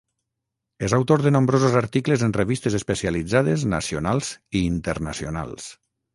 És 0.85 0.95
autor 0.97 1.21
de 1.25 1.31
nombrosos 1.35 1.75
articles 1.81 2.23
en 2.29 2.33
revistes 2.39 2.79
especialitzades 2.81 3.67
nacionals 3.75 4.33
i 4.61 4.65
internacionals. 4.73 5.71